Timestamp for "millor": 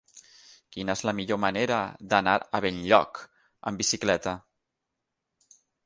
1.19-1.39